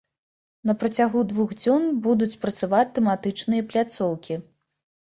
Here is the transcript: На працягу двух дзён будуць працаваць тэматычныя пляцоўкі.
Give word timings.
На 0.69 0.73
працягу 0.83 1.21
двух 1.33 1.53
дзён 1.61 1.85
будуць 2.09 2.39
працаваць 2.47 2.89
тэматычныя 2.97 3.61
пляцоўкі. 3.73 4.45